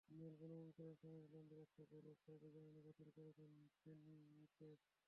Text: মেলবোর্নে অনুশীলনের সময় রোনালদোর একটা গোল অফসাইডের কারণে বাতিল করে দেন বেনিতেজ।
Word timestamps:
মেলবোর্নে 0.11 0.55
অনুশীলনের 0.57 0.97
সময় 1.01 1.21
রোনালদোর 1.23 1.63
একটা 1.65 1.83
গোল 1.91 2.05
অফসাইডের 2.13 2.51
কারণে 2.55 2.79
বাতিল 2.87 3.09
করে 3.15 3.31
দেন 3.37 3.51
বেনিতেজ। 3.85 4.79